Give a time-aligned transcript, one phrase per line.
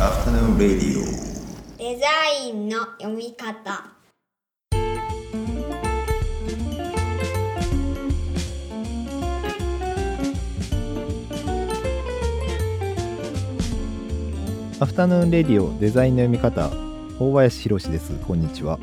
[0.00, 1.04] Afternoon Radio.
[1.78, 2.06] デザ
[2.44, 3.92] インの読み方。
[14.80, 16.72] アフタヌーンレディオデザインの読み方。
[17.20, 18.12] 大林博です。
[18.26, 18.80] こんにちは。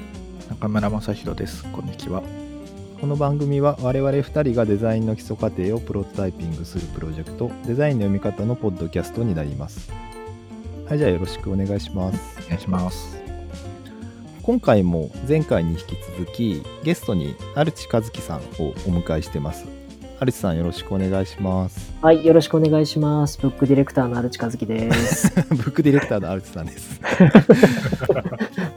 [0.50, 1.66] 中村正弘です。
[1.74, 2.24] こんにちは。
[3.02, 9.92] この番組は我々2人がデザインの基礎過程をプロトタイピングするプロジェクトデザインの読み方のポッドキャストになります
[10.92, 13.18] はいじゃあよろしくお願いしますお願いします。
[14.44, 15.84] 今回も前回に引き
[16.18, 19.68] 続きゲストにアルチ和樹さんをお迎えしてます
[20.20, 23.40] アルチさんよろしくお願いしますはい、よろしくお願いします。
[23.40, 25.34] ブックディレクターのアルチカズキです。
[25.48, 27.00] ブックディレクターのアルチさんです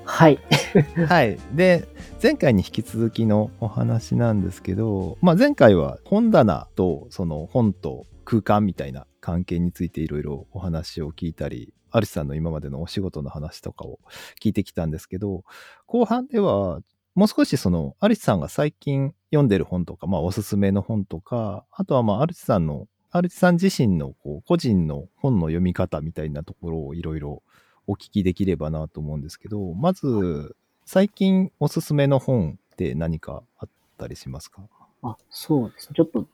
[0.05, 0.39] はい。
[1.09, 1.37] はい。
[1.53, 1.89] で、
[2.23, 14.01] 前回に引き続きのお話なんですけど、まあ、前回は本棚とその本と空間みたいな関係についていろいろお話を聞いたり、アルチさんの今までのお仕事の話とかを
[14.43, 15.45] 聞いてきたんですけど、
[15.87, 16.81] 後半では
[17.15, 27.45] もう少しそのアルチさんが最近読んでる本とか、まあおすすめの本とか、あとはまあアルチさんの、アルチさん自身のこう個人の本の読み方みたいなところをいろいろ
[27.87, 30.57] お聞きできればなと思うんですけど、まず、
[30.87, 34.63] 最近おすすめの本って何かあったりしますか？
[35.03, 35.95] あ、そうですね。
[35.95, 36.27] ちょっと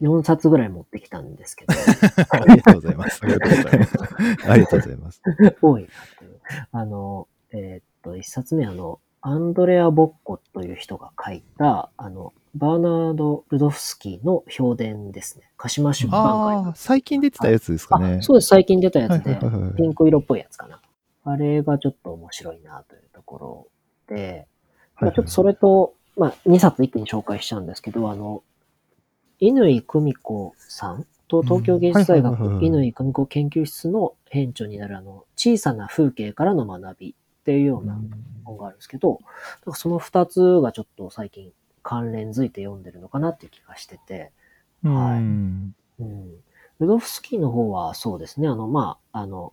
[0.00, 1.74] 4冊ぐらい持ってきたんですけど、
[2.30, 3.20] ありがとうございます。
[3.22, 3.98] ありがとうございます。
[4.48, 5.22] ありがとうございます。
[5.62, 6.40] 多いなっていう。
[6.72, 15.50] あの、えーっと、1冊目あの、アンドレア・ボッコという人が書いた、あの、バーナード・ルドフスキーの評伝ですね。
[15.56, 18.18] 鹿島出版会ああ、最近出てたやつですかね。
[18.18, 18.48] あ、そうです。
[18.48, 19.38] 最近出たやつで、
[19.76, 20.80] ピンク色っぽいやつかな。
[21.24, 24.46] あれがちょっと面白いなというところで、
[25.00, 28.42] まあ、ちょっとそれと、まあ、2冊一気に紹介しちゃうんですけど、あの、
[29.52, 37.14] 乾久美子さんと東京芸術大学乾久美子研究室の編長になるあの、小さな風景からの学びっ
[37.44, 37.98] ていうような
[38.44, 39.20] 本があるんですけど、
[39.64, 44.32] かその2つがちょっと最近関連づいて読んでるのかなっていう気がしてて、
[44.82, 44.94] うん。
[44.94, 45.20] はい。
[45.20, 46.34] うん。
[46.80, 49.52] ルドフスキーの方はそうですね、あの、まあ、あの、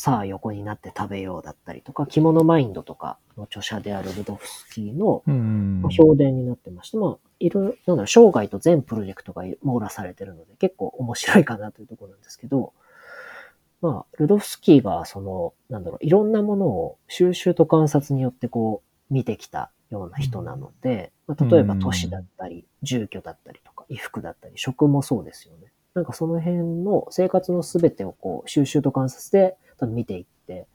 [0.00, 5.82] さあ横になって食べようだったりとか、着物マインドとかの著者であるルドフスキーのうん。
[5.90, 12.72] 評伝になってまして、まあ、いろいろ、なんだろう、生涯と全プロジェクトが網羅されてるので、結構面白いかなというところなんですけど、
[13.82, 25.70] まあ、ルドフスキーが、その、なんだろう、いろんなものを収集と観察によってこう、見てきたような人なので、まあ、例えば都市だったり、住居だったりとか、衣服だったり、食もそうですよね。
[25.92, 30.66] なんかその辺の生活のすべてをこう、収集と観察で多分見ていって、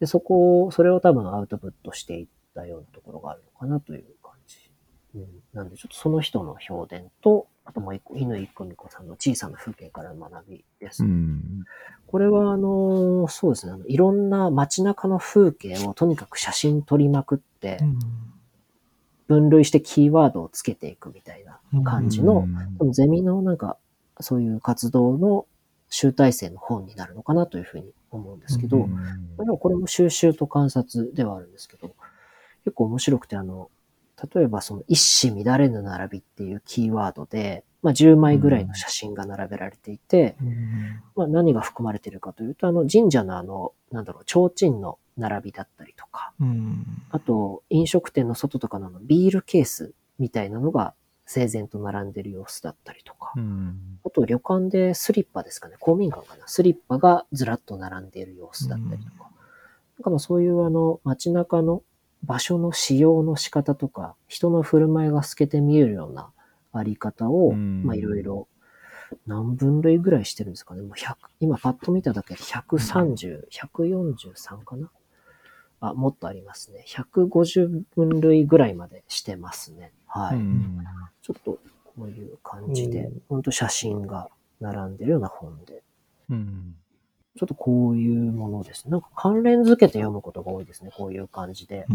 [0.00, 4.56] で、そこを、それを多分アウトプットしていったようなところがあるのかなという感じ。
[5.16, 5.26] うん。
[5.52, 11.04] なんで、ちょっとその人の評伝と、あともう一個、乾久美子さんの小さな風景からの学びです。
[11.04, 11.64] うん。
[12.06, 17.78] これは、あの、そうですね、あの、いろんな街中の風景をとにかく写真撮りまくって、
[19.26, 22.46] 分類してキーワードをつけていくみたいな感じの、
[22.92, 23.76] ゼミのなんか、
[24.20, 25.46] そういう活動の
[25.90, 28.88] 集大成の本になるのかなというふうに思うんですけど、
[29.38, 31.94] でもこれも収集と観察ではあるんですけど、
[32.64, 33.70] 結構面白くて、あの、
[34.34, 40.36] 例えばその一糸乱れぬ並びっていうキーワードで、まあ10枚ぐらいの写真が並べられていて、
[41.14, 46.32] まあ何が含まれているかというと、あの神社のあの、なんだろう、提灯の並びだったりとか、
[47.10, 50.94] あと飲食店の外とかのビールケースみたいなのが
[51.28, 53.76] 整然と並んでる様子だったりとか、うん。
[54.02, 59.30] あと旅館でスリッパですかね、公民館かな、スリッパがずらっと並んでいる様子だったりとか、
[59.98, 61.82] なんかまあそういうあの街中の
[62.24, 66.30] 場所の使用の仕方とか、人の振る舞いが透けて見えるような
[66.72, 68.48] あり方を、うんまあいろいろ
[69.26, 70.80] 何分類ぐらいしてるんですかね。
[70.80, 74.90] もう100今パッと見ただけで130、143かな
[75.80, 76.86] あ、もっとありますね。
[76.88, 79.92] 150分類ぐらいまでしてますね。
[80.08, 80.36] はい。
[80.36, 80.84] うん
[81.22, 84.30] ちょっとこういう感じでうん、本当写真が
[84.60, 85.82] 並んでるような本で、
[86.30, 86.74] うん。
[87.36, 88.90] ちょっとこういうものですね。
[88.90, 90.90] なんか関連づけて読むことが多いですね。
[90.96, 91.86] こういう感じで。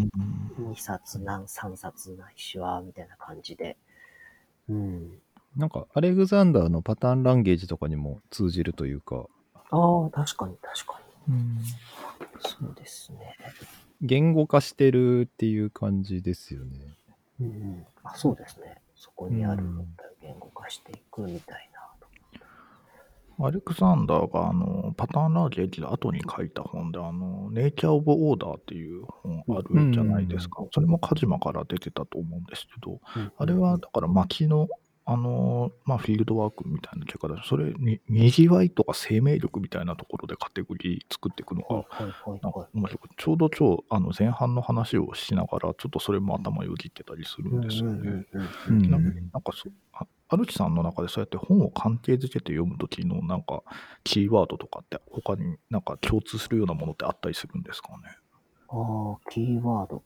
[0.57, 3.75] 2冊、何、3冊ないしは、みたいな感じで。
[4.69, 5.19] うん。
[5.57, 9.25] なんか、アレグザンダーのパターンランゲージとかにも通じるというか、
[9.69, 11.35] ああ、確かに確かに。
[12.39, 13.35] そうですね。
[14.01, 16.95] 言語化してるっていう感じですよね。
[17.43, 17.85] うんうん。
[18.03, 18.81] あ、そうですね。
[18.95, 19.85] そこにあるのを
[20.21, 21.73] 言語化していくみたいな。
[23.39, 30.63] アレクサンダーがあのパターンラーゲージの後に書いた本で、あの、ネイチャー・オブ・オーダーっていう本あるじゃないですか。
[30.71, 32.99] それもカジマから出てたと思うんですけど、
[33.37, 34.67] あれはだから街の
[35.05, 41.83] あのーまあ、フィールドワークみたいな結果だそれに、にぎわいとか生命力みたいなところでカテゴリー作っていくのが、
[42.41, 47.53] なんかは面白くちょうど超あの前半の話をしながら、ちょっとそれも頭よぎってたりするい。
[47.53, 48.25] んですよね。
[49.31, 53.61] なんかそあアルチさんの中でそうやって本を関係づけて読むときのなんか
[54.03, 57.97] キーワードとかって他になんか共通するようなものってあったりするんですかね？
[58.69, 60.01] ああ、キーワード。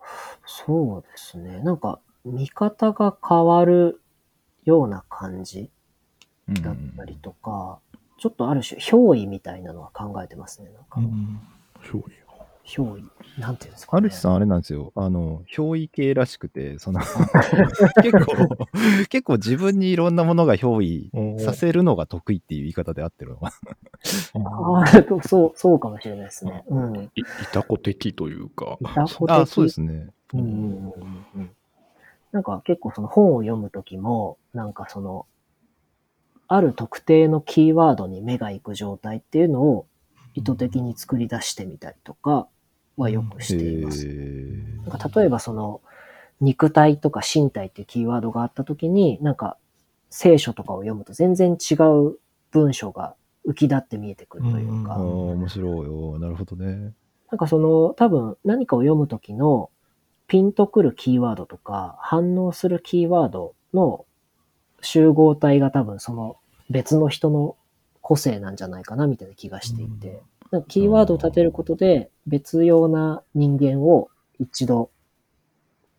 [0.46, 1.60] そうですね。
[1.60, 4.02] なんか、見方が変わる
[4.68, 5.72] ような感じ
[6.50, 7.80] うんだったりとか、
[8.20, 10.70] ちょっとある種、憑依みたいなのは考えてますね。
[10.74, 11.42] なんか、ん。
[11.90, 12.04] そう
[12.66, 13.04] 憑依。
[13.40, 14.00] なんていうんですかね。
[14.00, 14.92] アルチさんあれなんですよ。
[14.96, 17.00] あの、憑依系らしくて、その、
[18.04, 18.58] 結構、
[19.10, 23.54] 結構自分にいろんなものが憑依させるのが得意っていう言い方で合ってるのか
[24.34, 26.66] ああ、とそう、そうかもしれないですね。
[26.68, 26.96] うん。
[27.16, 27.24] いい
[27.54, 28.84] たこ的というかい。
[28.84, 29.36] たこな。
[29.36, 30.10] あ、的そうですね。
[30.34, 31.52] うんうんうんうんうん。
[32.32, 35.26] なんか結構その本を読むときも、なんかその、
[36.48, 39.86] ある特定のキーワードに目が行く状態っていうのを
[40.34, 42.48] 意図的に作り出してみたりとか
[42.96, 44.06] はよくへしています。
[44.06, 45.82] ーなんか例えばその、
[46.40, 49.58] 肉体とか身体っていうキーワードがあったときに、なんか
[50.10, 52.20] 聖書とかを読むと全然違う
[52.52, 53.16] 文章が
[53.46, 56.20] 浮き立って見えてくるというか、ああ、面白いよ。
[56.20, 56.94] なるほどね。
[57.32, 59.70] なんかその、多分何かを読むときの
[60.28, 64.06] ピンとくるキーワードとか、反応するキーワードの
[64.82, 66.38] 集合体が多分その
[66.70, 67.56] 別の人の
[68.02, 70.22] 個性なんじゃないかなみたいな気がしていて、
[70.52, 74.10] なんかキーワードを立てることで別用な人間を
[74.40, 74.92] 一度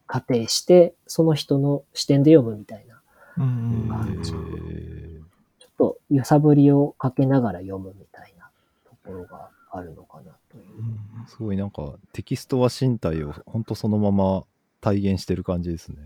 [0.06, 3.00] 仮定して、その人の視点で読むみたいな、
[3.38, 3.88] うん。
[3.88, 8.50] 感じちょっと揺さぶりをかけながら読むみたいな
[8.84, 10.64] ところがあるのかなという。
[11.28, 14.44] すごいなんかテキストは身体を本当そのまま
[14.80, 15.96] 体現してる感じですね。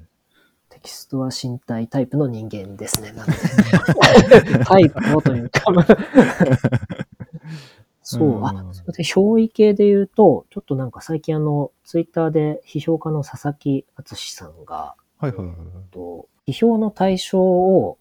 [0.68, 3.12] テキストは身体タイプの人間ですね。
[3.12, 4.64] なので。
[4.64, 5.62] タイプのというか。
[8.02, 15.56] そう、あう、んそれで憑依系で言うと、ちょっとなんか最近あの、ツイッターで批評家の佐々木敦さんが、はいはいはい。
[15.92, 17.98] と批評の対象を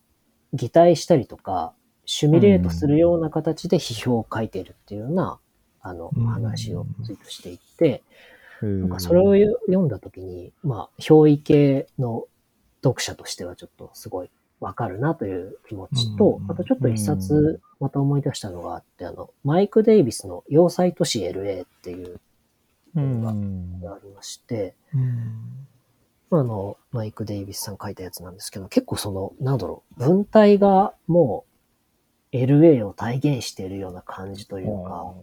[0.54, 1.74] 擬態したりとか、
[2.06, 5.40] シミュレートするような形で批評を書いてるっていうような、
[5.82, 8.04] あのうん、話をツイートしていて、
[8.62, 9.34] ななんかそれを
[9.66, 12.26] 読んだときに、まあ、憑依系の
[12.84, 14.30] 読者としてはちょっとすごい
[14.60, 16.52] わかるなという気持ちとう、ん。
[16.52, 22.20] あとちょっと一う冊また思い出したのがあって、あの、マイク・デイビスの要塞都市 LA っていう
[22.96, 23.22] うん。
[23.24, 25.68] のがありまして、うん。
[26.30, 31.46] まああの、マイク・デイビスさん書いたやつなんですけど、結構その、なんだろう、文体がも
[32.32, 35.14] う LA を体現しているような感じというか、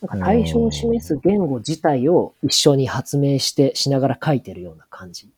[0.00, 5.30] なんか対象を示す言語自体を一緒に発明して、しながら書いてるような感じ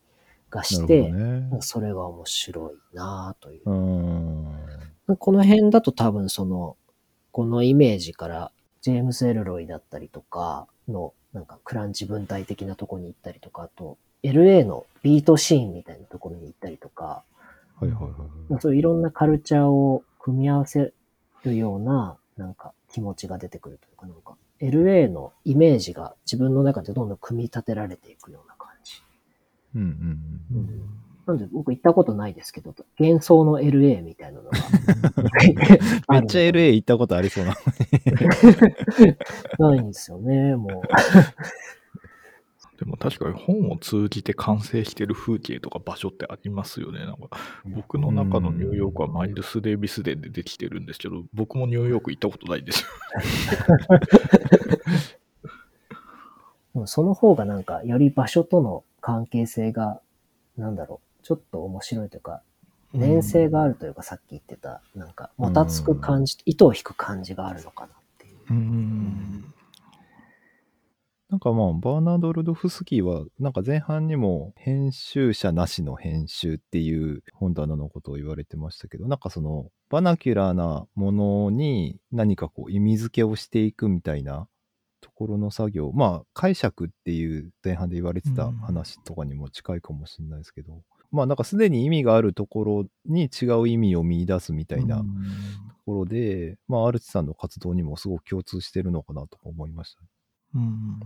[0.51, 1.59] がして、どね。
[1.61, 3.71] それが面白いなぁという。
[3.71, 3.73] う
[5.13, 5.17] ん。
[5.19, 6.77] この辺だと多分その、
[7.33, 8.53] このイメージから、
[8.83, 17.23] ジェームス・エルロイだったりとかの、なんかクランチ文体的なところに行ったりとか、あと、LA のビートシーンみたいなところに行ったりとか、
[17.77, 18.03] はいはい
[18.53, 18.61] はい。
[18.61, 20.93] そういろんなカルチャーを組み合わせ
[21.45, 29.03] るような、なんか気持ちが出てくるというか、なんか LA のイメージが自分の中でどんどん組み立てられていくような感じ。
[29.75, 30.81] うんうんうん。
[31.27, 34.59] なんで僕行ったことないですけど、幻想の LA みたいなのが。
[36.13, 37.55] めっちゃ LA 行ったことありそうな。
[39.59, 40.73] ないんですよね、もう。
[43.01, 47.01] 確かに本を通じて完成してる風景とか場所ってありますよね。
[47.01, 47.31] なんか
[47.65, 52.89] 僕の中のニューヨークはマイルス・デイビスデーでできてるんですけど、僕もニューヨーク行ったことないんですよ。
[56.75, 60.01] でもその方がなんか、より場所との関係性が、
[60.57, 62.43] なんだろう、ちょっと面白いというか、
[62.93, 68.37] 粘性があるというか、さっき言ってた、なんか、もたつく感じ、糸を引く感じがあるのかなっていう。
[68.51, 69.45] うん。
[71.31, 84.49] なんかまあ、バーナード・ルドフスキーは、なんか前半にも編集者なしの編集っていう本棚のことを言われてましたけど、なんかその、バナキュラーなものに何かこう意味付けをしていくみたいな
[85.01, 90.83] ところの作業、まあ、解釈っていう前半で言われてた話とかにも近いかもしれないですけど、
[91.13, 95.05] まあなんかすでに意味があるところに違う意味を見出すみたいなと
[95.87, 100.03] ころで、まあ、アルチさんの活動にもすごく共通してるのかなと思いました。
[100.55, 101.01] うん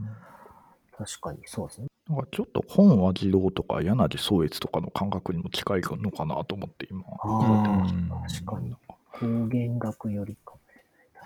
[0.97, 1.87] 確かに、そうですね。
[2.09, 8.71] なんかちょっと本は自動とか柳宗悦とかの感覚にも近いのかなと思って今あ思ってましー確かに。
[8.71, 9.19] た。
[9.19, 10.61] 方言学よりかも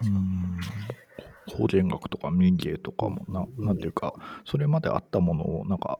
[0.00, 0.22] しれない。
[0.62, 1.54] 確かに。
[1.54, 5.98] 方言学とか民芸とかもな、なんていうか、それまであったものをなんか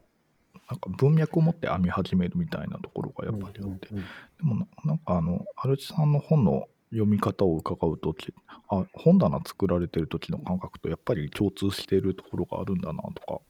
[0.71, 3.95] なんか文脈を持って編み始めるみたいなところがやっぱりあって、で
[4.43, 8.33] もななんかあの、アルチさんの本の読み方を伺うとき、
[8.69, 13.41] あ、本棚作られてる時の感覚とやっぱり共通しているところがあるんだなとか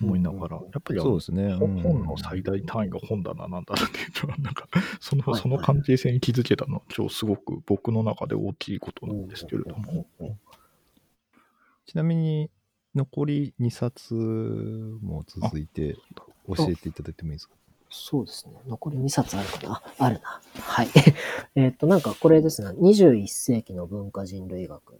[0.00, 1.54] 思いながら、やっぱりそうですね。
[1.54, 4.68] 本うん本の最大単位が本棚なんだなっていうのは、なんか、
[5.00, 10.06] その、はいその関係性に気づけたのは、超すごく僕の中で大きいことなんですけれども。
[11.86, 12.50] ちなみに、
[12.94, 15.96] 残り2冊も続いて
[16.46, 17.54] 教えていただいてもいいですか？
[17.96, 18.54] そうですね。
[18.66, 20.40] 残り2冊あるかなあ、あるな。
[20.60, 20.88] はい。
[21.54, 22.70] えっと、なんかこれですね。
[22.70, 24.96] 21世紀の文化人類学っ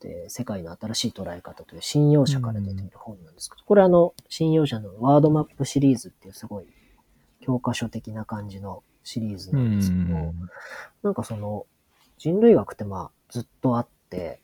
[0.00, 6.66] て世界の新しい捉え方という信用者から出ている本なんですけど、これあの、信用者のワードマップシリーズっていうすごい
[7.40, 10.34] 教科書的な感じのシリーズなんですけど、
[11.04, 11.66] なんかその、
[12.18, 14.40] 人類学ってまあずっとあって、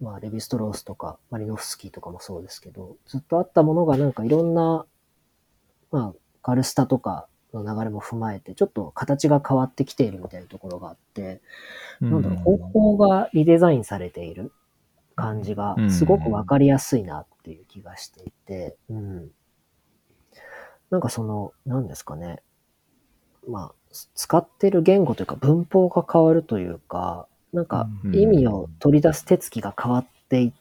[0.00, 4.86] まあレヴィストロースとかマリノフスキーとかもそうですけど、ずっとあったものがなんかいろんな、
[5.90, 11.40] まあガルスタとかの流れも踏まえて、ちょっと形が変わってきているみたいなところがあって、
[12.00, 14.52] なんだろう、方法がリデザインされている
[15.16, 19.30] 感じがすごくわかりやすいなっていう気がしていて、うん。
[20.90, 22.42] なんかその、何ですかね。
[23.48, 23.74] まあ、
[24.14, 30.52] 使ってる言語というか文法が変わるというか、なんかうん意味を取り出す手つきが変わっていっ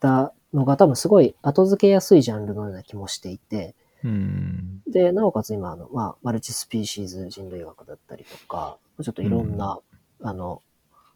[0.00, 3.74] たのが多分すごい後付けやすいジャンルのような気もしていて、
[4.04, 4.82] うん。
[4.86, 9.78] で、なおかつ今、あの、まあ、マルチスピーシーズ人類学だったりとか、ちょっといろんな、
[10.22, 10.62] あの、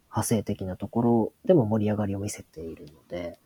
[0.07, 3.39] 派生的なところでも盛り上がりを見せているので、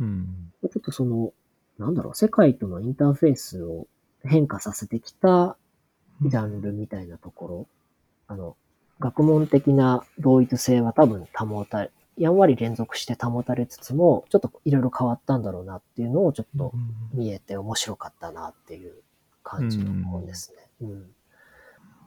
[0.00, 0.52] うん。
[0.62, 1.32] ちょっとその、
[1.78, 3.86] なんだろう、世界とのインターフェースを
[4.22, 5.56] 変化させてきた
[6.22, 7.68] ジャンルみたいなところ、
[8.28, 8.56] あの、
[9.00, 16.72] 学問的な同一性は多分保たれ、やんわり連続して保たれつつも、ちょっといろいろ変わったんだろうなっていうのをちょっと
[17.12, 18.94] 見えて面白かったなっていう
[19.42, 20.88] 感じの本ですね。
[20.88, 21.06] うん。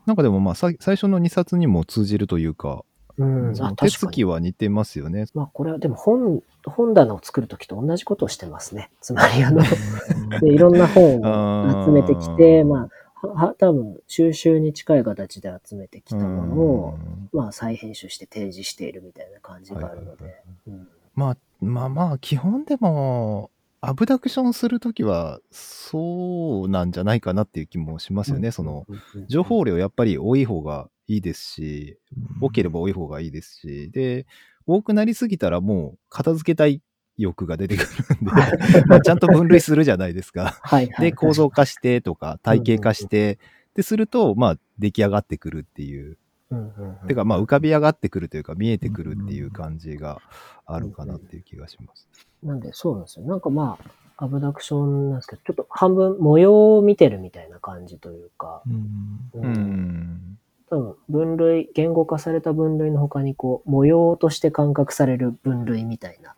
[0.06, 2.86] なんかでもまあさ最初の2冊にも通じるというか、
[3.18, 4.24] うん、手つき。
[4.24, 5.26] は似てますよね。
[5.34, 8.90] まあこれはでも本、本棚を作るときと同じことをしてますね。
[9.02, 9.62] つまりあの、
[10.40, 12.90] でいろんな本を集めてきて、まあ、
[13.22, 16.98] はは多分収集に近い形で集めてきたものを、
[17.34, 20.44] まあ再編集して提示しているみたいな感じがあるので。
[20.68, 23.50] うんまあまあまあ基本でも
[23.82, 28.52] アブダクションするときはそうなんじゃないかなっていう気もしますよね。
[28.52, 28.86] その
[29.28, 31.98] 情報量やっぱり多い方がいいですし、
[32.40, 34.28] 多ければ多い方がいいですし、で、
[34.68, 36.82] 多くなりすぎたらもう片付けたい
[37.18, 37.88] 欲が出てくる
[38.22, 38.32] んで、
[38.88, 40.58] まあちゃんと分類するじゃないですか。
[40.62, 41.12] はいはい。
[41.12, 43.40] で、構造化してとか体系化して、
[43.74, 46.18] で、すると、まあ出来上がってくるっていう、
[46.50, 50.22] うんうんうんてかまあ浮かび上がってくるというか見えてくるっていう感じが
[50.66, 52.08] あるかなっていう気がします。
[52.44, 53.26] なんで、そうなんですよ。
[53.26, 53.78] なんかま
[54.18, 60.40] あ、アブダクションなんですけど、ちょっと半分模様を見てるみたいな感じというか、うんううんん。
[60.70, 66.36] 多分分類、言語化された分類の他にこう、模様として感覚される分類みたいな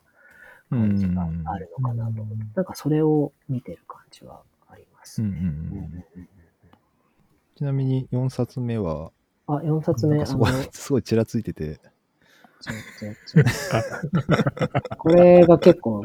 [0.70, 5.22] 感じがあるのかなと思って、なんかそれを見てる感じはあります。
[7.56, 9.12] ちなみに4冊目は、
[9.46, 11.80] あ、4冊目、すごい、 すごいちらついてて、
[14.96, 16.02] これが結構、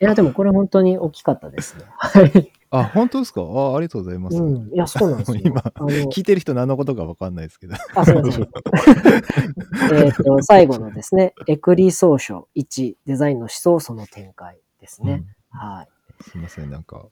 [0.00, 1.84] いやでもこれ本当に大きかったですね。
[1.88, 2.52] はい。
[2.70, 3.40] あ、本当ですか？
[3.42, 4.36] あありがとうございます。
[4.36, 4.56] うん。
[4.72, 5.40] いや、そうなんですよ。
[5.44, 7.74] 今あの聞いてる人何のことか分かんないですけど。
[7.94, 8.48] あ、すみません。
[10.04, 15.24] えっと、最後のですね、エクリ総書1、デザインの思想その展開ですね。
[15.50, 15.88] はい。
[16.22, 17.06] すいません、なんか、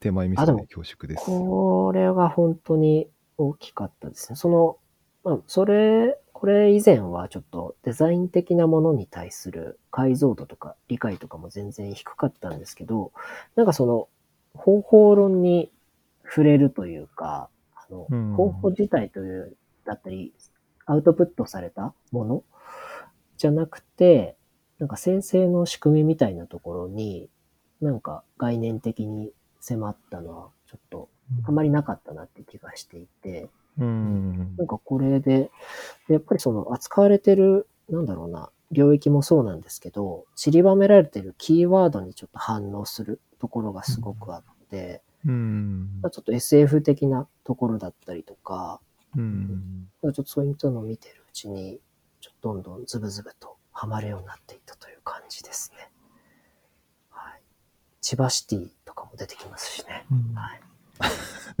[0.00, 1.26] 手前味あでも噌で恐縮です。
[1.26, 4.36] これが本当に大きかったですね。
[4.36, 4.78] その、
[5.24, 13.12] まあ、それ、これ以前はちょっとデザイン的なものに対する解像度とか理解とかも全然低かったんですけど、
[13.56, 14.08] なんかその
[14.54, 15.70] 方法論に
[16.24, 18.32] 触れるというか、あのうん。
[18.34, 20.32] 方法自体という、だったり、
[20.86, 22.42] アウトプットされたもの？
[23.36, 24.36] じゃなくて、
[24.78, 27.28] なんか先生の仕組みみたいなところに、
[27.80, 31.08] なんか概念的に迫ったのは、ちょっと
[31.44, 34.56] あまりなかったなって気がしていて、うん。
[34.56, 35.50] なんかこれで、
[36.08, 48.80] でやっぱりその扱われてる、なんだろうな、領域もそうなんですけど、散りばめられてるキーワードにちょっと反応するところがすごくあって、うんまあちょっと SF 的なところだったりとか、
[49.14, 51.78] うんちょっとそういったのを見てるうちに、
[52.22, 55.90] ちょっとどんどんズブズブとハマるようになっていったという感じですね。
[57.10, 57.42] はい。
[58.00, 60.06] 千葉シティとかも出てきますしね。
[60.34, 60.60] はい。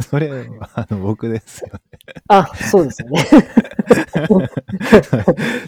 [0.02, 1.80] それ、あの、僕ですよね。
[2.28, 3.22] あ、そうですよね。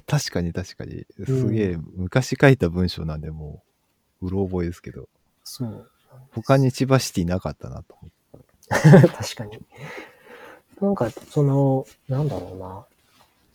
[0.07, 1.07] 確かに確かに。
[1.27, 3.63] すげえ、昔書いた文章なんで、も
[4.23, 5.09] う、うろ覚えですけど、
[5.45, 5.91] そう。
[6.43, 9.09] 他に千葉シティなかったなと思って。
[9.09, 9.59] 確かに。
[10.81, 12.85] なんか、その、なんだろうな。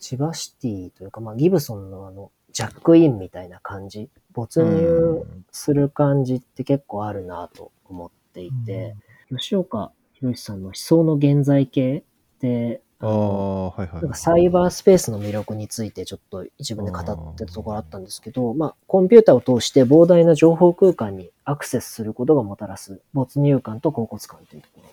[0.00, 8.96] 千葉シティというか、まあ、ギブソンのあの、ジャックインみたいな感じ、没入する感じって結構あるなと思っていて、
[9.30, 14.02] 吉岡弘さんの思想の現在形って、ああ、はいはい。
[14.02, 24.88] なんかサイバースペースの魅力についてちょっと一文で語ってたところあったんですけど、まあ、コンピューターを通して膨大な情報空間にアクセスすることがもたらす没入感と恍惚感というところ。
[24.88, 24.92] う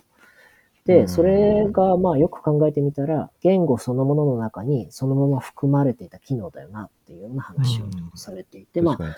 [0.86, 7.84] で、それがまあよく考えてみたら、言語そのものの中にそのまま含まれていた機能だよなっていうような話を
[8.16, 9.16] されていて、ま確あ。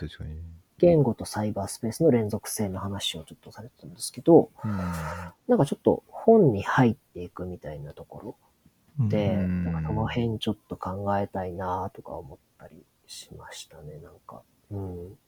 [0.79, 4.77] 言語とサイバースペースの連続性の話をちょっとされてたんですけど、うん
[5.49, 8.37] なんかちょっと本に入っていくみたいなところ
[8.99, 14.43] で、うんなんかその辺ちょっと考えたいなとか思ったりしましたね、なんか。
[14.71, 15.19] うん。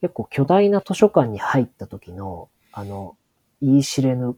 [0.00, 3.16] 結構巨大な図書館に入った時の、あの、
[3.62, 4.36] 言い知れぬ、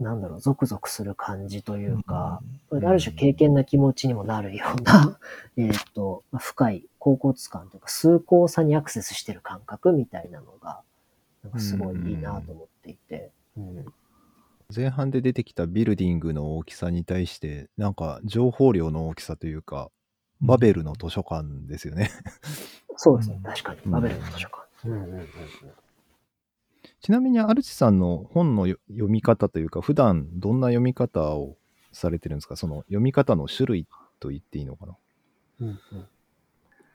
[0.00, 2.40] なんだろう、ゾクゾクする感じというか、
[2.70, 5.18] ある種経験な気持ちにもなるような、
[5.56, 10.82] えっと、まあ深い恍惚感というか、崇高さにアクセスしてる感覚みたいなのが、
[11.42, 13.94] なんかすごいいいなと思っていて、うん
[14.74, 19.90] 前半で出てきたビルディングの大きさに対して、なんか情報量の大きさというか、
[20.40, 22.10] バベルの図書館ですよね。
[22.96, 23.80] そうですねうん、確かに。
[23.84, 24.66] うんバベルの図書館。
[24.84, 25.28] うんうんうんうん。
[27.00, 31.56] ちなみに、アルチさんの本のよ読み方というか、普段どんな読み方を
[31.92, 32.56] されてるんですか？
[32.56, 33.86] その読み方の種類
[34.20, 34.96] と言っていいのかな？
[35.60, 35.78] うんうん、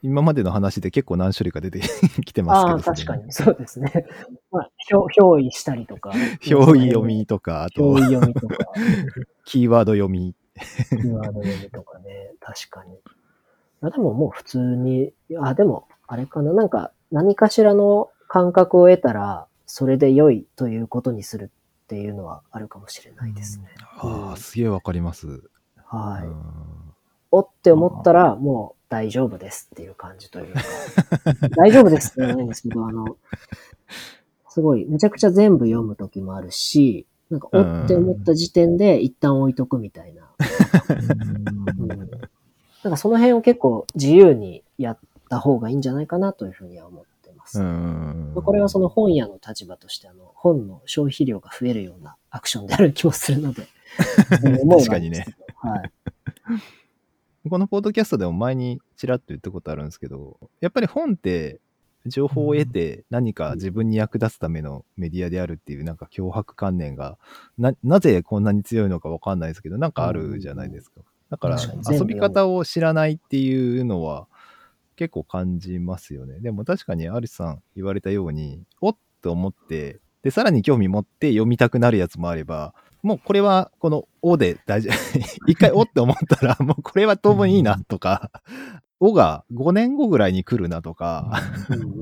[0.01, 1.82] 今までの話で結構何種類か出て
[2.25, 2.77] きてますけど。
[2.77, 3.32] ああ、確かに。
[3.32, 4.06] そうですね。
[4.51, 6.12] まあ、表表意したりとか。
[6.50, 8.56] 表意読みとか、あと表意読みとか、
[9.46, 10.36] キーワード読み。
[10.89, 12.34] キーワード読みとかね。
[12.39, 12.98] 確かに。
[13.82, 16.53] あでももう普通に、あ、でも、あれかな。
[16.53, 21.51] なんか、何かしらの感覚を得たら、それで良いということにする
[21.84, 23.68] っていうのはあるかもしれないですね。
[23.98, 25.50] あうんあ、すげえわかります。
[25.86, 26.27] はい。
[26.27, 26.89] うん
[27.32, 30.62] おって思ったら、もう大丈夫ですっていう感じというか、
[31.55, 33.17] 大丈夫ですって言わないんですけど、あの、
[34.50, 40.34] すごい、めちゃくちゃ全部読む時もあるし、なんか、おって思った時点で一旦置いとくみたいな。
[41.78, 41.88] うん、
[42.84, 44.99] なんかその辺を結構自由にやっ
[45.30, 47.62] た方がいいんじゃないかなというふうには思ってます。
[47.62, 48.34] うん。
[48.34, 53.67] これはその本屋の立場として、あの、本の消費量が増えるようなアクションである気もするので。
[54.28, 55.28] 確かにね。
[55.58, 55.91] はい。
[57.47, 61.62] このポッドキャストでも前にちらっと言ったことあるんですけど、やっぱり本って
[62.06, 67.17] 情報を得て何か自分に役立つためのメディアであるっていうなんか脅迫観念が
[67.58, 71.02] な、なぜこんなに強いのかわかんないですけど、なんかあるじゃないですか。
[71.30, 71.58] だから
[71.91, 74.28] 遊び方を知らないっていうのは
[74.95, 76.39] 結構感じますよね。
[76.41, 85.19] でも確かにアリスさん言われたように、おっと思って、で、さらに興味持って読みたくなるやつもあれば、もうこれはこの「お」で大丈夫。
[85.49, 88.29] 一回「お」って思ったら、 もうこれは当分いいなとか、
[88.99, 91.41] おが5年後ぐらいに来るなとか、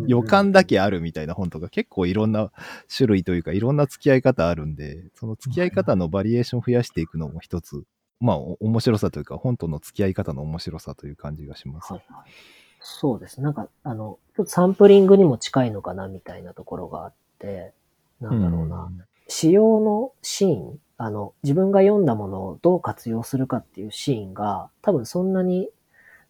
[0.08, 2.52] 予感だけあるみたいな本とか結構いろんな
[2.96, 7.84] 種類というかいろんな付き合い方あるんで、その付き合い方のバリエーションを増やしていくのも一つ、
[8.20, 11.94] まあお面白さというか本との付き合い方の面白さという感じがします。
[11.94, 12.32] はいはい。
[12.80, 13.42] そうです。
[13.42, 17.74] なんか、あの、ちょっとサンプリングにも近いのかなみたいなところがあって、
[18.22, 18.90] なんだろうな。
[19.28, 25.70] 使用のシーン、あの、自分が読んだものをどう活用するかっていうシーンが、多分そんなに、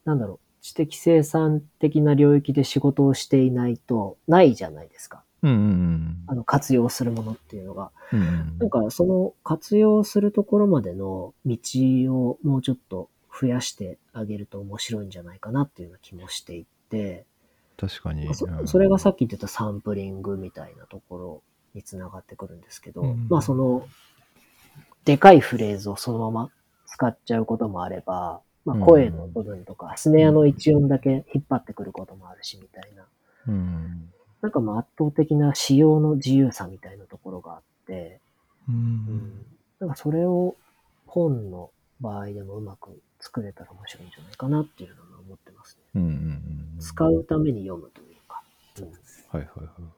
[0.05, 5.23] なんだろう、知的生産的な領域で仕事をしていないと、ないじゃないですか。
[5.43, 7.91] うんうんうんあの、活用するものっていうのが。
[8.11, 11.57] うんうんなんか、その活用するところまでの道
[12.13, 17.25] をもうちょっと増やしてあげると面白いんじゃないかなっていうような気もしていて、
[17.77, 18.33] 確かに。
[18.33, 21.43] そうんそれがさっき言ってたサンプリングみたいなところ
[21.77, 23.87] につながってくるんですけど、うんまあその、
[25.05, 26.51] でかいフレーズをそのまま
[26.85, 33.05] 使っちゃうこともあれば、まあ声の部分とか、スネアの一音だけ引っ張ってくることもあるしみたいな。
[33.47, 34.11] うん
[34.41, 38.19] なんかまあ圧倒的な使用の自由さみたいなところがあって、
[38.67, 39.45] うん
[39.79, 40.55] なんかそれを
[41.05, 45.83] 本の場合でもうまく作れたら面白いんじゃないかなっていうのは思ってますね。
[45.95, 48.43] うんうんうん使うために読むというか。
[48.79, 49.96] うんはいはいはい。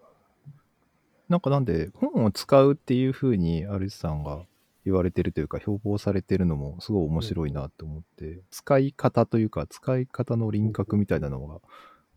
[1.30, 4.46] なんかなんで、本を使うっていうふうに、アルスさんが
[4.84, 11.60] 言われてるというか、標榜されてるのもすごい面白いなって思って、使い方というか、使い方の輪郭みたいなのが、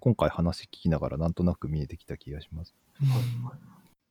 [0.00, 2.74] 今回話聞きながらなんとなく見えてきた気がします。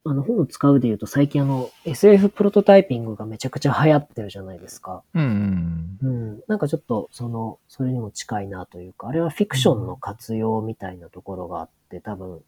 [0.04, 5.04] あの本を使うで言うと最近あの SF プロトタイピングがめちゃくちゃ流行ってるじゃないですか。
[5.14, 6.42] うんうんうん。
[6.48, 12.42] なんかちょっとその、それにも近いなというか、あれはフィクションの活用みたいなところがあって多分、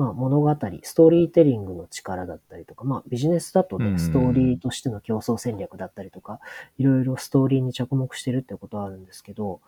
[0.00, 0.50] まあ物語、
[0.82, 6.40] ストーリーテリングの力だったりとか、まあビジネスだとうんね、ストーリーとしての競争戦略だったりとか、
[6.78, 9.60] いろいろストーリーに着目してるってことはあるんですけど、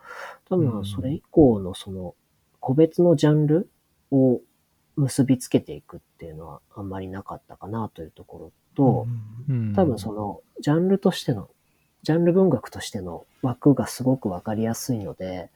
[0.49, 2.15] 多分それ以降のその
[2.59, 3.69] 個別のジャンル
[4.09, 4.41] を
[4.95, 9.05] 結びつけていくっていうのはあんまりなかったかなというところと、
[9.47, 11.47] うん多分そのジャンルとしての、
[12.01, 15.51] ジャンル文学としての枠がすごくわかりやすいので、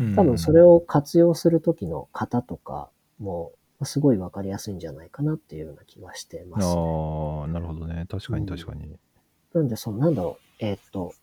[0.00, 0.14] うん。
[0.14, 3.50] 多分それを活用する時の型とかも
[3.86, 6.72] すごいわかりやすいんじゃないかなっていうような気がしてます、ね。
[6.72, 8.06] ああ、なるほどね。
[8.08, 8.96] 確かに確かに。
[9.54, 11.14] なんで、その、なんだろう、えーっと、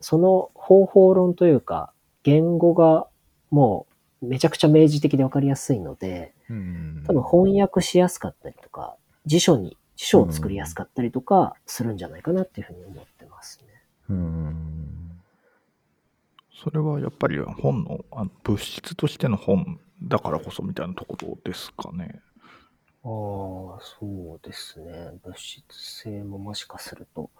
[0.00, 3.08] その方法論というか、言語が
[3.50, 3.86] も
[4.22, 13.82] うめちゃくちゃ明示的でわかりやすいので、うん多分翻訳しやすかったりとか、辞書に、辞書を作りやすかったりとかするんじゃないかなっていうふうに思ってますね。
[14.10, 15.20] うん。
[16.62, 22.20] それはやっぱり本のあの物質としての本だからこそみたいなところですかね。
[23.02, 25.12] ああ、そうですね。
[25.24, 27.30] 物質性ももしかすると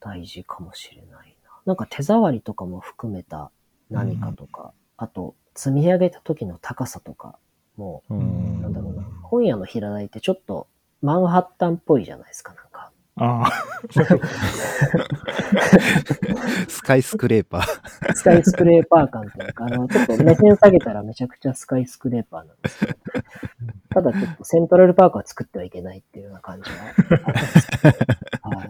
[0.00, 1.50] 大事かもしれないな。
[1.64, 3.50] なんか手触りとかも含めた
[3.90, 7.38] 何かとか、あと積み上げた時の高さとか
[7.76, 9.02] も、うんなんだろうな。
[9.22, 10.66] 本屋の平台ってちょっと
[11.02, 12.65] マンハッタンっぽいじゃないですか、なんか。
[13.18, 13.50] ああ、
[16.68, 18.14] スカイスクレーパー。
[18.14, 22.98] スカイスクレーパー感というか、あの、ちょっと目線下げたらめちゃくちゃスカイスクレーパーなんですけど、
[23.88, 27.96] ただちょっとセントラルパークは作ってはいけないっていうような感じがあったんですけど、
[28.50, 28.68] はい。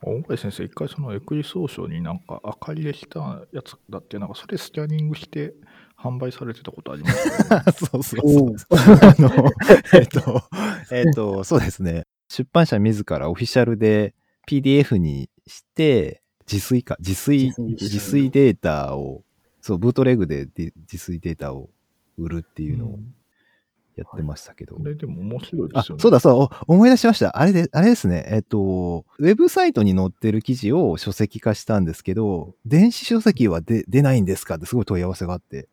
[0.00, 5.52] 大林先生、一回そのエクリ総書になんか明かりでしたやつだって、なんかそれスキャニングして
[5.98, 7.40] 販売されてたことありますよね
[7.76, 8.52] そうそうおそうう。
[9.02, 9.50] あの、
[9.92, 10.42] えっと、
[10.92, 12.06] えっと、そうですね。
[12.28, 14.14] 出版社自らオフィシャルで
[14.46, 19.22] PDF にして、自炊か、自炊、自炊データを、
[19.60, 21.68] そう、ブートレグでデ自炊データを
[22.16, 22.98] 売るっていうのを
[23.96, 24.76] やってましたけど。
[24.76, 26.02] これでも面白いであ、すよね。
[26.02, 27.38] そうだそう、お思い出しました。
[27.38, 28.24] あれで、あれですね。
[28.28, 35.68] えっと、ウェブサイトに載ってる記事を書籍化したんですけど、電子書籍は出出ないんですかってすごい問い合わせがあって、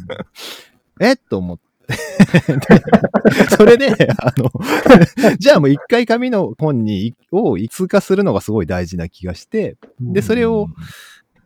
[1.00, 1.66] えっと思って。
[3.56, 4.50] それで、あの、
[5.38, 10.68] じゃあもう一回紙の本に、を通過するのがすごい大事な気がして、でそれを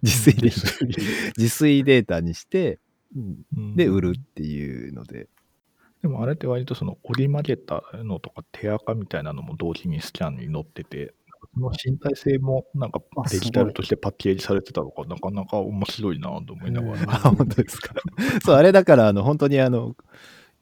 [0.02, 0.50] 自炊で、
[1.36, 2.78] 自炊データにして、
[3.16, 3.76] うん。
[3.76, 5.28] で、売るっていうので、
[6.02, 11.12] でもあれって割とその折り曲げたのとか手垢みたいなのも同時にスキャンに載ってて、
[11.54, 17.14] その身体性もなんかあデジタルとしてパッケージされてたのがなかなか面白いなと思いながら。
[17.14, 17.94] あ、本当ですか。
[18.44, 19.96] そう、あれだから、あの、本当にあの、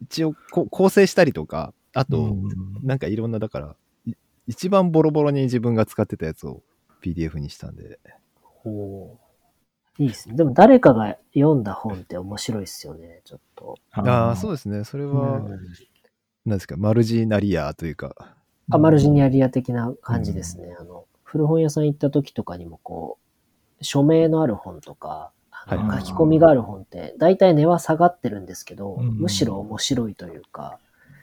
[0.00, 2.48] 一応こ構成したりとか、あと、うん
[2.82, 4.12] なんかいろんな、だから、い
[4.46, 6.62] 一番ボロボロに自分が使ってたやつを
[7.02, 7.98] PDF にしたんで、
[8.42, 9.18] ほ
[9.98, 10.36] ういいですね。
[10.36, 13.76] でも誰かが読んだ本って面白いですよね、ちょっと。
[13.90, 14.84] ああ、そうですね。
[14.84, 15.58] それは、うん
[16.46, 18.37] なんですか、マルジナリアというか、
[18.70, 20.76] あ、マルジニアリア的な感じですね。
[20.78, 23.18] あの、古本屋さん行った時とかにもこ
[23.80, 26.00] う、署名のある本とか、あのはい。
[26.00, 29.18] 書き込みがある本って、大体値は下がってるんですけど、うん。
[29.18, 30.78] むしろ面白いというか、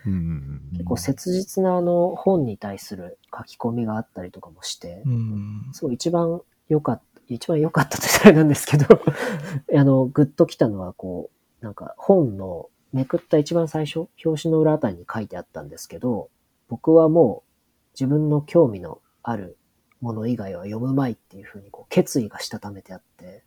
[0.06, 5.70] うんうん結構切実なあの本に対する書き込みがあったりとかもして、うん。
[5.72, 8.86] そう、一番良かった、一番良かったって言ったらあれなんですけど、
[9.76, 11.32] あの、グッときたのは、こ
[11.62, 16.30] う、なんか本のめくった一番最初、表紙の裏あたりに書いてあったんですけど、
[16.68, 17.52] 僕はもう
[17.94, 19.58] 自分の興味のある
[20.02, 23.44] もの以外は読むまいっていうふうにこう決意がしたためてあって、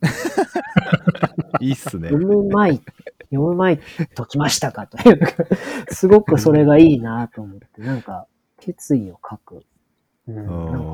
[1.61, 2.09] いいっすね。
[2.09, 2.81] 読むまい、
[3.29, 3.79] 読むまい
[4.15, 5.19] ときましたかという、
[5.93, 8.27] すごくそれがいいなと思って、なんか
[8.57, 9.63] 決意を書く。
[10.27, 10.45] うん、なん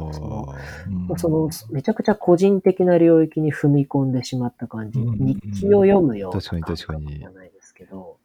[0.08, 0.54] かその、
[1.10, 5.00] うんその、めちゃくちゃ個人的な領域に踏み込んでしまった感じ。
[5.00, 8.18] うん日記を読むような確かに確かに感覚じゃないですけど、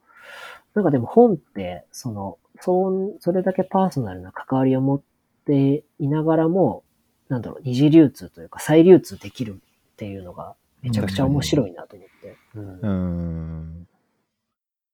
[0.74, 5.02] なんかでも本って、その、そう、それだけパーソナルな関わりを持っ
[5.46, 6.84] ていながらも、
[7.28, 9.60] なんだろう、二次流通というか再流通できる
[9.92, 12.36] っていうのがめちゃくちゃ面白いなと思って。
[12.54, 13.86] うんうーん。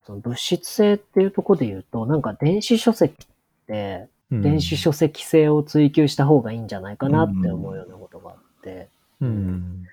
[0.04, 3.26] その物質性っていうところで言うと、なんか電子書籍っ
[3.66, 8.88] て、うん電子書籍性を追求した方がいいんじゃないかなって思うようなことがあって、
[9.20, 9.86] うん。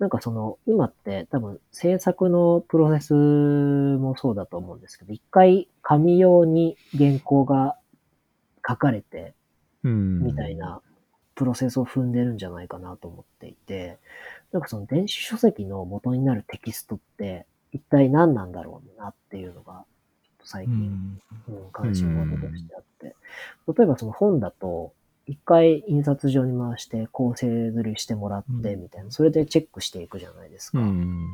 [0.00, 7.76] なんかその、今って多分制作のプロセスもそうだと思うんですけど、一回紙用に原稿が
[8.66, 9.34] 書かれて、
[9.84, 10.24] うん。
[10.24, 10.80] みたいな
[11.34, 13.98] プロセスを踏んでるんじゃないかなと思っていて、
[14.52, 19.84] なんかその電子書籍の元になるテキストって一体何なんだろうなっていうのが
[20.44, 21.20] 最う近、ん。
[21.48, 23.14] うん、関心事としてあって、
[23.76, 24.92] 例えばその本だと、
[25.30, 30.80] 一回印刷所に回して構成刷りしてもらってうんみたいな、それでチェックしていくじゃないですか。
[30.80, 31.30] うん。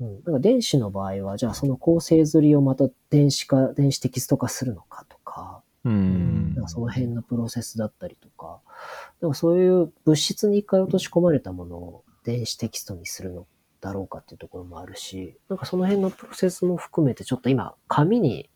[0.00, 0.14] ううん。
[0.24, 8.60] なんか電子の場合は、じゃあその構成刷りをまた電子化、電子テキスト化するのかとか、うんなんかその辺のプロセスだったりとか、
[9.20, 13.46] なんかそういう物質に一回落とし込まれたものを電子テキストにするの
[13.82, 18.48] だろうかっていうところもあるし、なんかその辺のプロセスも含めてちょっと今、紙に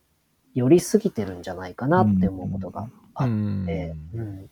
[0.55, 2.89] 寄りすぎてるんじゃないかなって思うことが
[3.23, 3.33] あって、
[4.15, 4.51] うん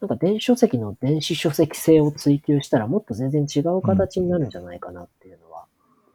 [0.00, 5.66] なんか電子書籍の電子書籍性を追求したらもっと全然違う形になるんじゃないかなっていうのは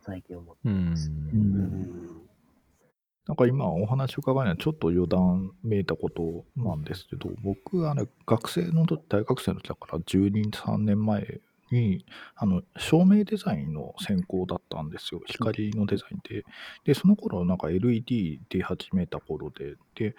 [0.01, 1.15] 最近思ってますね。
[1.33, 2.25] うんうん
[3.27, 15.21] なんか今お話を伺うのはちょっと余談めいたことなんですけど、僕はね、学生の時、大学生の時だから12、3年前に、あの、照明デザインの専攻だったんですよ。
[15.25, 16.45] 光のデザインで。
[16.83, 20.15] で、その頃なんか LED 出始めた頃で、で、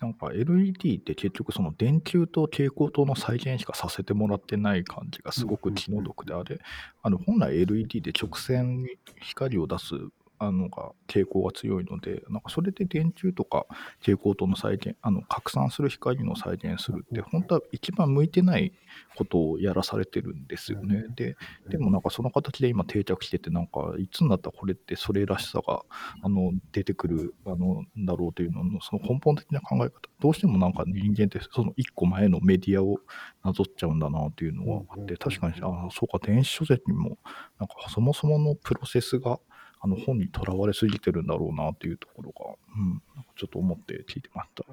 [0.00, 6.58] なんか LED って結局その電球と蛍光灯の再現しかさせてもらってない感じがすごく気の毒であれ、
[7.02, 8.90] あの本来 LED で直線に
[9.22, 9.94] 光を出す
[10.38, 13.66] あのが傾向が強いので、なんかそれで電柱とか
[14.00, 18.72] 蛍光灯の再現、あの拡散する光の再現するって、本当は一番向いてない
[19.16, 21.04] ことをやらされてるんですよね。
[21.14, 21.36] で、
[21.68, 25.82] でもなんかその形で今定着してて、なんかいつになったらこれってそれらしさが
[26.22, 32.98] あの出てくるあのだろうというのの、その根本的な考え方、どうしてもなんか人間ってその一個前のメディアを
[33.44, 37.18] なぞっちゃうんだなっていうのはあって、確かに、あそうか、電子書籍にも、
[37.58, 39.38] なんかそもそものプロセスが、
[39.80, 43.02] あの本にとらわれすぎてるんだろうなっていうところが、うん、
[43.36, 44.64] ちょっと思って聞いてました。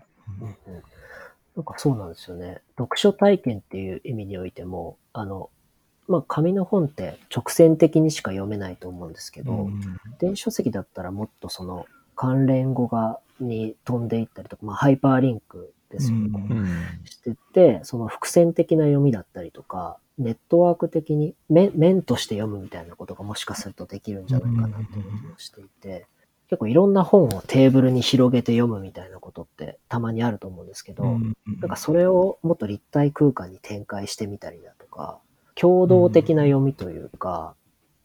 [0.42, 0.84] うんうん
[1.56, 2.62] なんかそうなんですよね。
[2.78, 5.50] 読書体験っていう意味においても、あの、
[6.08, 9.82] まあ、紙の本って直線的にしか読めないと思うんですけど、うん
[10.20, 11.86] 電子書籍だったらもっとその
[12.16, 16.40] 関連語がに飛んでいったりとか、まあ、ハイパーリンクですよね。
[17.06, 26.06] してって、その伏線的な読みだったりとか、ネットワーク的に面面として読むみたいなことがもしかするとできるんじゃないかなという気もしていて、
[26.50, 35.20] 結構いろんな本をテーブルに広げて読むみたいなことってたまにあると思うんですけど、うんなんかそれをもっと立体空間に展開してみたりだとか、
[35.56, 37.56] 共同的な読みというか、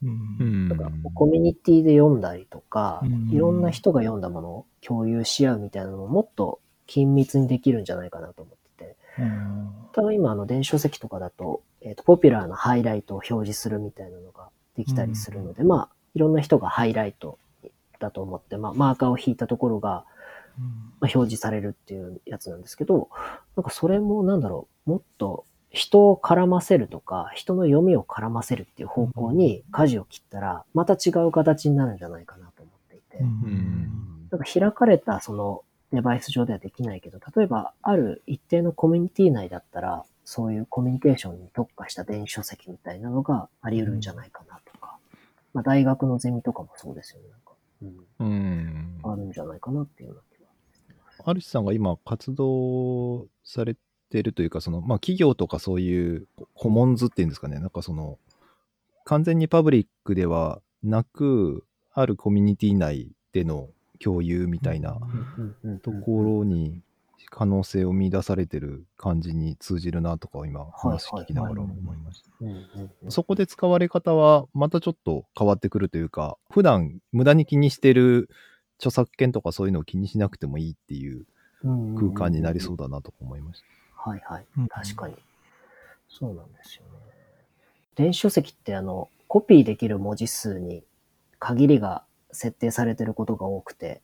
[0.03, 0.68] うんうん。
[0.68, 3.31] なんかコミュニティで読んだりとか、うん。
[3.31, 8.58] いろんな人が読んだものを共有し合うみたいなのももっと緊密にできるんじゃないかなと思っ
[9.18, 9.70] てて、うん。
[9.92, 17.38] 多分今あの電子書籍とかだと、えっ、と、ポピュラーなハイライトを表示するみたいなのができたりするので、まあ、いろんな人がハイライト
[17.98, 20.04] だと思って、まあ、マーカーを引いたところが、
[21.00, 23.09] まあ、表示されるっていうやつなんですけど、
[23.57, 33.22] なんかそれもなんだろう、もっと人を絡ませるとか、人の読みを絡ませるっていう方向に舵を切ったら、また違う形になるんじゃないかなと思っていて、
[34.31, 44.98] なんか開かれたそのデバイス上ではできないけど、例えばある一定のコミュニティ内だったら、そういうコミュニケーションに特化した電子書籍みたいなのがあり得るんじゃないかなとか、
[45.55, 47.29] まあ大学のゼミとかもそうですよね。
[47.31, 47.53] なんか。
[48.20, 48.27] うん。
[48.27, 51.31] うん、あるんじゃないかなっていうような気は。
[51.31, 53.74] アルシさんが今活動され
[54.11, 58.18] てるというか、その、まあ企業とかそういうコモンズっていうんですかね、なんかその、
[59.05, 63.70] 完全にパブリックではなく、あるコミュニティ内での
[64.02, 64.98] 共有みたいな
[65.82, 66.80] ところに
[67.30, 73.11] 可能性を見出されてる感じに通じるなとか今話聞きながら思いました。
[73.11, 78.30] そこで使われ方はまたちょっと変わってくるというか、普段無駄に気にしてる
[78.78, 81.26] 著作権とかそういうのを気にしなくてもいいっていう
[81.96, 84.11] 空間になりそうだなとか思いました。
[84.11, 84.68] はいはいうん。
[84.68, 85.14] 確かに。
[86.08, 86.90] そうなんですよね。
[87.96, 90.84] 電子書籍ってあの、コピーできる文字数に
[91.38, 94.02] 限りが設定されてることが多くて、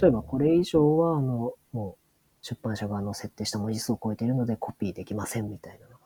[0.00, 2.04] 例えばこれ以上はあの、もう
[2.42, 5.96] 出版社側の設定した文字数を超えているのでコピーできませんみたいなのが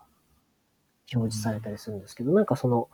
[1.14, 2.88] 表示されたりするんですけど、なんかその、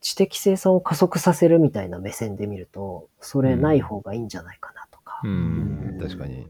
[0.00, 5.20] 知的生産を加速させるみたいな目線で見ると、それない方がいいんじゃないかなとか。
[5.24, 6.46] うん、確かに。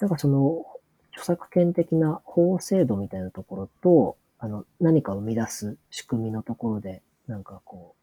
[0.00, 0.64] なんかその、
[1.12, 7.97] 著作権的な法制度みたいなところと、あの、何か生み出す仕組みのところで、なんかこう、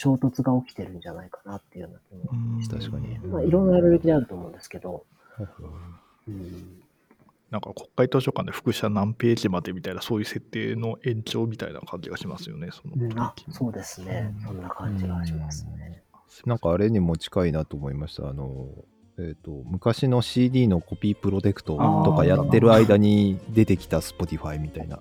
[0.00, 2.80] 衝突が起きてるんじゃないかなっていうような気も。
[2.80, 3.18] 確かに。
[3.18, 5.04] まあ、いろんな領域であると思うんですけど、
[6.26, 6.80] うん、
[7.50, 14.34] なんか国会図書館で副写何ページまでみたいな、そういう設定の延長みたいな感じがしますよね、そのあ、そうですね。
[14.42, 16.02] そんな感じがしますね。
[16.46, 18.26] なんかあれにも近いなと思いました。
[18.26, 18.68] あの、
[19.18, 24.98] えっ、と、昔の CD のコピープロテクトとかやってる間に出てきた Spotify みたいな。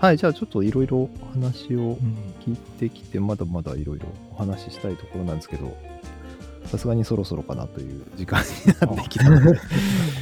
[0.00, 5.76] はい、じゃあちょっといろいろ話をうん聞いてきて、まだまだいろいろお話ししたいところなんですけど、
[6.66, 8.46] さすがにそろそろかなという時間に
[8.80, 9.58] なってきたので、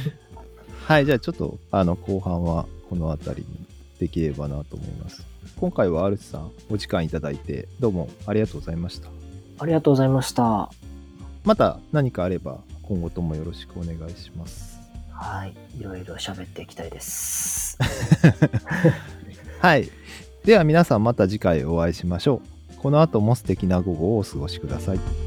[0.85, 3.65] はい、じゃあちょっとあの後半はこの辺りに
[3.99, 5.23] できればなと思います。
[5.59, 9.09] 今回はアルチさんお時間いただいてどうもありがとうございました。
[9.59, 10.71] ありがとうございました。
[11.43, 14.79] また何かあれば今後ともよろしくお願いします。
[15.11, 15.55] はい。
[15.79, 17.77] いろいろ喋っていきたいです。
[19.59, 19.89] はい。
[20.45, 22.41] では皆さんまた次回お会いしましょ
[22.75, 22.77] う。
[22.77, 25.26] この後も素敵な午後をお過ごしください。